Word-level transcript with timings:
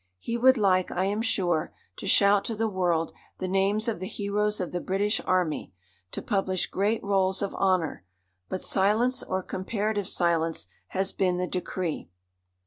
He 0.17 0.35
would 0.35 0.57
like, 0.57 0.89
I 0.89 1.05
am 1.05 1.21
sure, 1.21 1.75
to 1.97 2.07
shout 2.07 2.43
to 2.45 2.55
the 2.55 2.67
world 2.67 3.13
the 3.37 3.47
names 3.47 3.87
of 3.87 3.99
the 3.99 4.07
heroes 4.07 4.59
of 4.59 4.71
the 4.71 4.81
British 4.81 5.21
Army, 5.25 5.75
to 6.11 6.23
publish 6.23 6.65
great 6.65 7.03
rolls 7.03 7.43
of 7.43 7.53
honour. 7.53 8.03
But 8.49 8.63
silence, 8.63 9.21
or 9.21 9.43
comparative 9.43 10.07
silence, 10.07 10.65
has 10.97 11.11
been 11.11 11.37
the 11.37 11.45
decree. 11.45 12.09